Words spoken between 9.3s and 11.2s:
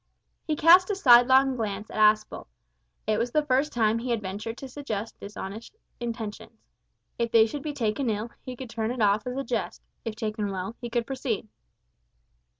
a jest; if taken well, he could